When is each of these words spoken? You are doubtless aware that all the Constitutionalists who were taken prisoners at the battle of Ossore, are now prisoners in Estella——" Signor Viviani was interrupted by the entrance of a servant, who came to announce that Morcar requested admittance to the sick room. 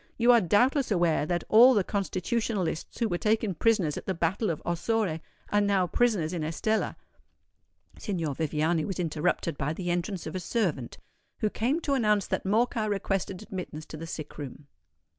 You 0.17 0.31
are 0.31 0.41
doubtless 0.41 0.89
aware 0.89 1.27
that 1.27 1.43
all 1.47 1.75
the 1.75 1.83
Constitutionalists 1.83 2.97
who 2.97 3.07
were 3.07 3.19
taken 3.19 3.53
prisoners 3.53 3.97
at 3.97 4.07
the 4.07 4.15
battle 4.15 4.49
of 4.49 4.59
Ossore, 4.65 5.19
are 5.49 5.61
now 5.61 5.85
prisoners 5.85 6.33
in 6.33 6.43
Estella——" 6.43 6.95
Signor 7.99 8.33
Viviani 8.33 8.83
was 8.83 8.99
interrupted 8.99 9.59
by 9.59 9.73
the 9.73 9.91
entrance 9.91 10.25
of 10.25 10.35
a 10.35 10.39
servant, 10.39 10.97
who 11.41 11.51
came 11.51 11.79
to 11.81 11.93
announce 11.93 12.25
that 12.25 12.45
Morcar 12.45 12.89
requested 12.89 13.43
admittance 13.43 13.85
to 13.85 13.95
the 13.95 14.07
sick 14.07 14.39
room. 14.39 14.65